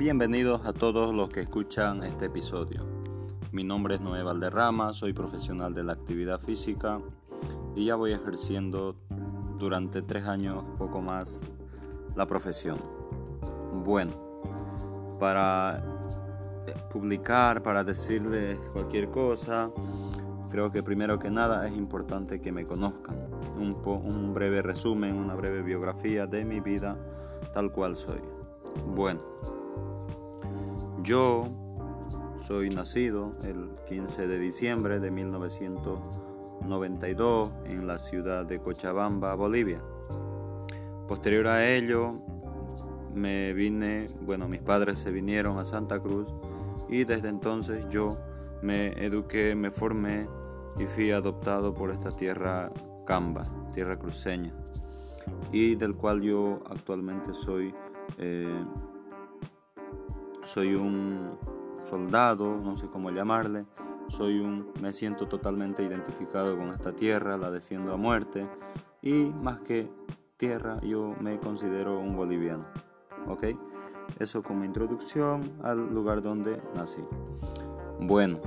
[0.00, 2.86] Bienvenidos a todos los que escuchan este episodio.
[3.52, 7.02] Mi nombre es Noé Valderrama, soy profesional de la actividad física
[7.76, 8.96] y ya voy ejerciendo
[9.58, 11.42] durante tres años, poco más,
[12.16, 12.78] la profesión.
[13.84, 14.12] Bueno,
[15.20, 15.84] para
[16.90, 19.70] publicar, para decirles cualquier cosa,
[20.50, 23.18] creo que primero que nada es importante que me conozcan.
[23.58, 26.96] Un, un breve resumen, una breve biografía de mi vida
[27.52, 28.22] tal cual soy.
[28.94, 29.20] Bueno,
[31.02, 31.44] yo
[32.46, 39.82] soy nacido el 15 de diciembre de 1992 en la ciudad de Cochabamba, Bolivia.
[41.08, 42.20] Posterior a ello,
[43.14, 46.32] me vine, bueno, mis padres se vinieron a Santa Cruz
[46.88, 48.16] y desde entonces yo
[48.62, 50.28] me eduqué, me formé
[50.78, 52.72] y fui adoptado por esta tierra
[53.06, 54.54] camba, tierra cruceña,
[55.52, 57.74] y del cual yo actualmente soy
[58.18, 58.64] eh,
[60.52, 61.38] soy un
[61.84, 63.66] soldado, no sé cómo llamarle,
[64.08, 68.48] soy un, me siento totalmente identificado con esta tierra, la defiendo a muerte
[69.00, 69.88] y más que
[70.36, 72.66] tierra yo me considero un boliviano,
[73.28, 73.44] ¿ok?
[74.18, 77.04] Eso como introducción al lugar donde nací.
[78.00, 78.40] Bueno,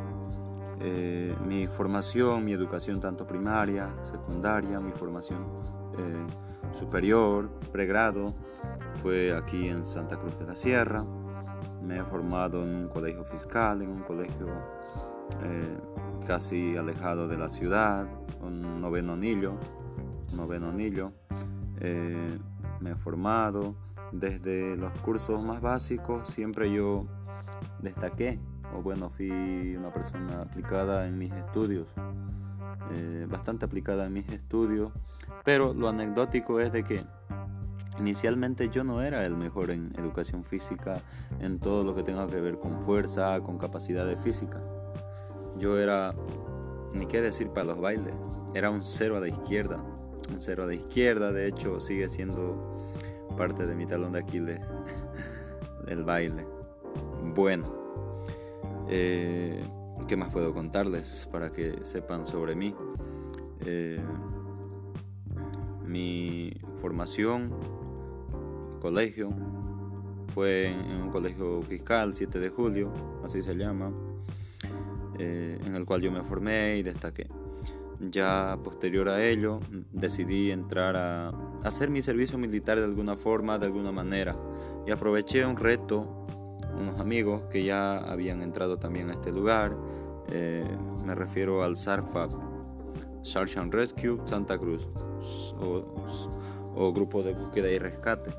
[0.81, 5.46] eh, mi formación, mi educación tanto primaria, secundaria, mi formación
[5.98, 8.34] eh, superior, pregrado,
[9.02, 11.06] fue aquí en Santa Cruz de la Sierra.
[11.84, 14.48] Me he formado en un colegio fiscal, en un colegio
[15.44, 15.78] eh,
[16.25, 18.08] casi alejado de la ciudad,
[18.42, 19.56] un noveno anillo.
[20.36, 21.12] Noveno anillo.
[21.80, 22.40] Eh,
[22.80, 23.75] me he formado
[24.12, 27.06] desde los cursos más básicos, siempre yo
[27.80, 28.40] destaqué,
[28.75, 31.88] o bueno, fui una persona aplicada en mis estudios,
[32.92, 34.92] eh, bastante aplicada en mis estudios,
[35.44, 37.06] pero lo anecdótico es de que
[37.99, 41.02] Inicialmente yo no era el mejor en educación física,
[41.39, 44.62] en todo lo que tenga que ver con fuerza, con capacidad de física.
[45.57, 46.16] Yo era,
[46.94, 48.13] ni qué decir para los bailes,
[48.56, 49.84] era un cero a la izquierda.
[50.31, 52.79] Un cero a la izquierda, de hecho, sigue siendo
[53.38, 54.59] parte de mi talón de Aquiles
[55.88, 56.45] el baile.
[57.35, 57.66] Bueno,
[58.89, 59.63] eh,
[60.07, 62.73] ¿qué más puedo contarles para que sepan sobre mí?
[63.66, 64.01] Eh,
[65.85, 67.51] mi formación
[68.83, 69.29] colegio.
[70.33, 72.91] Fue en un colegio fiscal, 7 de julio,
[73.23, 73.94] así se llama,
[75.17, 77.27] eh, en el cual yo me formé y destaqué.
[78.11, 79.61] Ya posterior a ello
[79.94, 81.29] decidí entrar a
[81.63, 84.35] hacer mi servicio militar de alguna forma, de alguna manera,
[84.85, 86.25] y aproveché un reto,
[86.77, 89.77] unos amigos que ya habían entrado también a este lugar,
[90.29, 90.67] eh,
[91.05, 92.31] me refiero al SARFAP,
[93.21, 94.89] Search and Rescue Santa Cruz,
[96.75, 98.31] o Grupo de Búsqueda y Rescate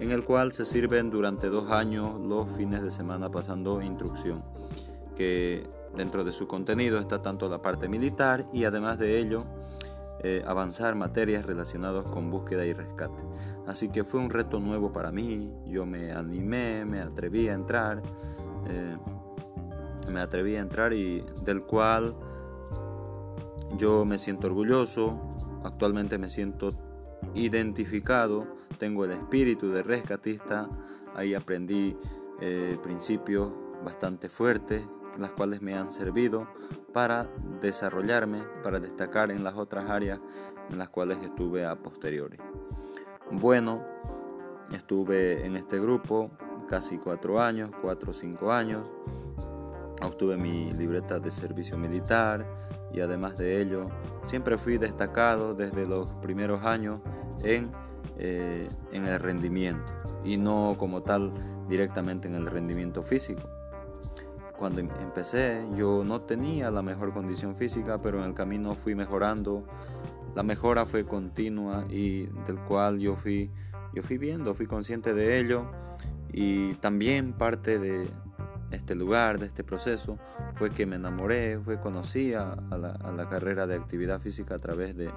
[0.00, 4.42] en el cual se sirven durante dos años los fines de semana pasando instrucción,
[5.16, 9.44] que dentro de su contenido está tanto la parte militar y además de ello
[10.24, 13.22] eh, avanzar materias relacionadas con búsqueda y rescate.
[13.66, 18.02] Así que fue un reto nuevo para mí, yo me animé, me atreví a entrar,
[18.68, 18.96] eh,
[20.12, 22.14] me atreví a entrar y del cual
[23.76, 25.20] yo me siento orgulloso,
[25.64, 26.70] actualmente me siento
[27.34, 28.46] identificado,
[28.82, 30.68] tengo el espíritu de rescatista,
[31.14, 31.96] ahí aprendí
[32.40, 33.52] eh, principios
[33.84, 34.82] bastante fuertes,
[35.20, 36.48] las cuales me han servido
[36.92, 40.18] para desarrollarme, para destacar en las otras áreas
[40.68, 42.38] en las cuales estuve a posteriori.
[43.30, 43.84] Bueno,
[44.72, 46.32] estuve en este grupo
[46.66, 48.92] casi cuatro años, cuatro o cinco años,
[50.02, 52.44] obtuve mi libreta de servicio militar
[52.92, 53.90] y además de ello
[54.24, 57.00] siempre fui destacado desde los primeros años
[57.44, 57.70] en,
[58.18, 59.92] eh, en el rendimiento
[60.24, 61.30] y no como tal
[61.68, 63.42] directamente en el rendimiento físico.
[64.58, 68.94] Cuando em, empecé yo no tenía la mejor condición física, pero en el camino fui
[68.94, 69.66] mejorando.
[70.34, 73.50] La mejora fue continua y del cual yo fui,
[73.94, 75.66] yo fui viendo, fui consciente de ello
[76.32, 78.06] y también parte de,
[78.72, 80.18] este lugar, de este proceso,
[80.54, 85.10] fue que me enamoré, fue conocí a, la, carrera de actividad física a través de,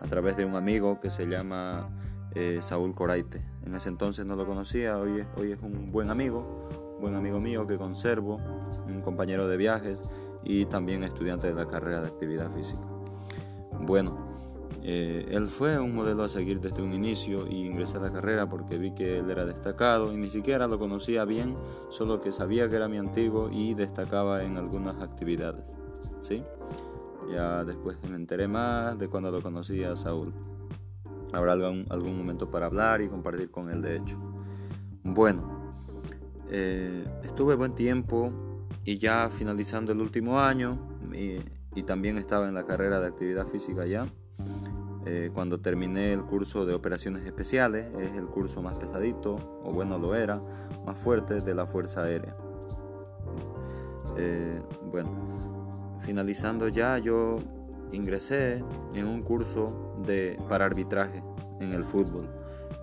[0.00, 1.88] a través de un amigo que se llama
[2.34, 3.42] eh, Saúl Coraite.
[3.64, 6.68] En ese entonces no lo conocía, hoy, hoy es un buen amigo,
[7.00, 8.40] buen amigo mío que conservo,
[8.86, 10.02] un compañero de viajes
[10.44, 12.82] y también estudiante de la carrera de actividad física.
[13.80, 14.32] Bueno,
[14.84, 18.48] eh, él fue un modelo a seguir desde un inicio y ingresé a la carrera
[18.48, 21.56] porque vi que él era destacado y ni siquiera lo conocía bien,
[21.88, 25.72] solo que sabía que era mi antiguo y destacaba en algunas actividades.
[26.20, 26.42] ¿sí?
[27.32, 30.32] Ya después me enteré más de cuando lo conocí a Saúl.
[31.32, 34.18] Habrá algún, algún momento para hablar y compartir con él de hecho.
[35.02, 35.62] Bueno,
[36.54, 38.30] Eh, estuve buen tiempo
[38.84, 40.78] y ya finalizando el último año
[41.14, 41.40] y,
[41.84, 44.06] también estaba en la carrera de actividad física ya.
[45.06, 49.98] Eh, cuando terminé el curso de operaciones especiales, es el curso más pesadito, o bueno
[49.98, 50.42] lo era,
[50.84, 52.36] más fuerte de la Fuerza Aérea.
[54.18, 54.60] Eh,
[54.92, 55.10] bueno,
[56.02, 57.36] finalizando ya yo
[57.92, 58.64] ingresé
[58.94, 61.22] en un curso de, para arbitraje
[61.60, 62.28] en el fútbol.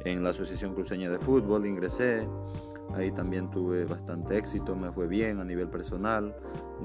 [0.05, 2.27] En la Asociación Cruceña de Fútbol ingresé,
[2.93, 6.35] ahí también tuve bastante éxito, me fue bien a nivel personal,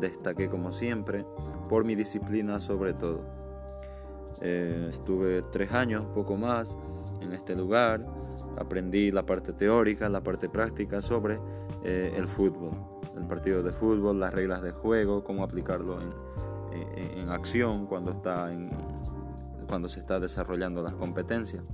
[0.01, 1.25] destaqué como siempre,
[1.69, 3.21] por mi disciplina sobre todo.
[4.41, 6.77] Eh, estuve tres años, poco más,
[7.21, 8.05] en este lugar,
[8.59, 11.39] aprendí la parte teórica, la parte práctica sobre
[11.85, 12.73] eh, el fútbol,
[13.17, 16.15] el partido de fútbol, las reglas de juego, cómo aplicarlo en,
[17.31, 18.71] acción cuando, está en,
[19.67, 21.65] cuando se está desarrollando las competencias.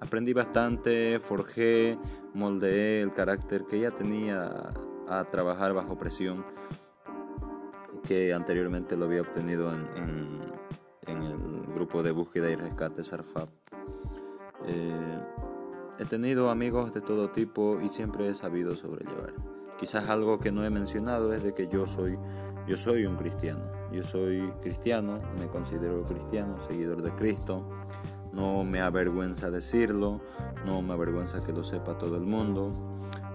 [0.00, 1.98] Aprendí bastante, forjé,
[2.34, 4.72] moldeé el carácter que ya tenía
[5.08, 6.44] a trabajar bajo presión
[8.02, 9.88] que anteriormente lo había obtenido en,
[11.06, 13.48] en, el grupo de búsqueda y rescate SARFAP.
[14.66, 15.20] Eh,
[15.98, 19.34] he tenido amigos de todo tipo y siempre he sabido sobrellevar.
[19.82, 22.16] Quizás algo que no he mencionado es de que yo soy,
[22.68, 23.64] yo soy un cristiano.
[23.90, 27.68] Yo soy cristiano, me considero cristiano, seguidor de Cristo.
[28.32, 30.20] No me avergüenza decirlo,
[30.64, 32.72] no me avergüenza que lo sepa todo el mundo.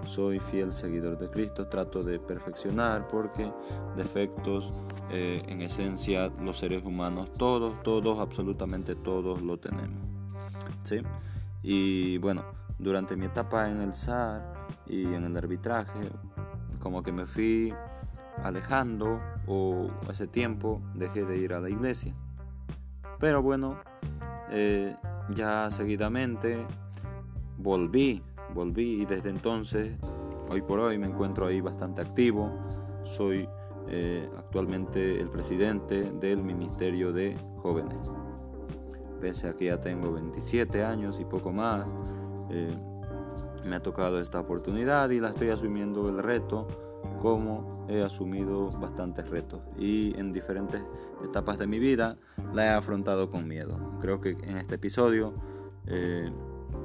[0.05, 3.51] Soy fiel seguidor de Cristo, trato de perfeccionar porque
[3.97, 4.71] defectos
[5.11, 9.99] eh, en esencia los seres humanos, todos, todos, absolutamente todos lo tenemos.
[10.83, 11.01] ¿sí?
[11.61, 12.45] Y bueno,
[12.79, 16.09] durante mi etapa en el SAR y en el arbitraje,
[16.79, 17.73] como que me fui
[18.43, 22.13] alejando o ese tiempo dejé de ir a la iglesia.
[23.19, 23.77] Pero bueno,
[24.51, 24.95] eh,
[25.29, 26.65] ya seguidamente
[27.57, 28.21] volví,
[28.53, 29.93] volví y desde entonces,
[30.49, 32.59] hoy por hoy me encuentro ahí bastante activo.
[33.03, 33.49] Soy
[33.89, 38.01] eh, actualmente el presidente del Ministerio de Jóvenes.
[39.19, 41.93] Pese a que ya tengo 27 años y poco más,
[42.49, 42.75] eh,
[43.67, 46.67] me ha tocado esta oportunidad y la estoy asumiendo el reto
[47.19, 50.81] como he asumido bastantes retos y en diferentes
[51.23, 52.17] etapas de mi vida
[52.53, 53.97] la he afrontado con miedo.
[54.01, 55.33] Creo que en este episodio
[55.85, 56.31] eh,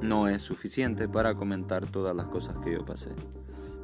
[0.02, 3.10] no es suficiente para comentar todas las cosas que yo pasé.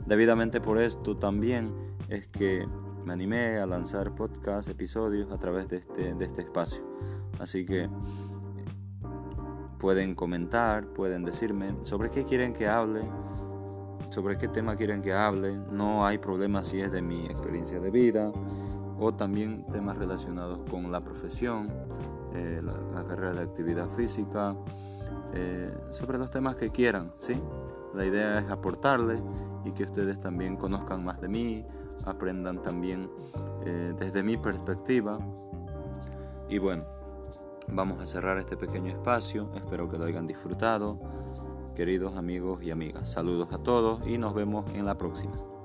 [0.07, 1.75] Debidamente por esto también
[2.09, 2.67] es que
[3.05, 6.83] me animé a lanzar podcast, episodios a través de este, de este espacio.
[7.39, 7.89] Así que
[9.79, 13.03] pueden comentar, pueden decirme sobre qué quieren que hable,
[14.11, 15.57] sobre qué tema quieren que hable.
[15.71, 18.33] No hay problema si es de mi experiencia de vida
[18.99, 21.69] o también temas relacionados con la profesión,
[22.35, 24.57] eh, la, carrera de actividad física,
[25.35, 27.41] eh, sobre los temas que quieran, ¿sí?
[27.95, 29.23] La idea es aportarle
[29.65, 31.65] y que ustedes también conozcan más de mí,
[32.05, 33.09] aprendan también
[33.65, 35.19] eh, desde mi perspectiva.
[36.49, 36.85] Y bueno,
[37.71, 40.99] vamos a cerrar este pequeño espacio, espero que lo hayan disfrutado.
[41.75, 45.58] Queridos amigos y amigas, saludos a todos y nos vemos en la próxima.